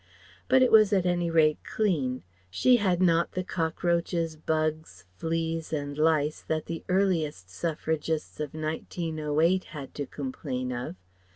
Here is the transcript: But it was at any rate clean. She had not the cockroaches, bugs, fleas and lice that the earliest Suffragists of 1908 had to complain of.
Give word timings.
But 0.47 0.63
it 0.63 0.71
was 0.71 0.91
at 0.93 1.05
any 1.05 1.29
rate 1.29 1.59
clean. 1.63 2.23
She 2.49 2.77
had 2.77 3.03
not 3.03 3.33
the 3.33 3.43
cockroaches, 3.43 4.35
bugs, 4.35 5.05
fleas 5.15 5.71
and 5.71 5.95
lice 5.95 6.41
that 6.41 6.65
the 6.65 6.83
earliest 6.89 7.51
Suffragists 7.51 8.39
of 8.39 8.55
1908 8.55 9.65
had 9.65 9.93
to 9.93 10.07
complain 10.07 10.71
of. 10.71 10.95